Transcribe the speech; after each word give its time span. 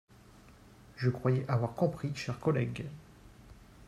Je 0.97 1.11
croyais 1.11 1.45
avoir 1.47 1.75
compris, 1.75 2.09
chers 2.15 2.39
collègues 2.39 2.87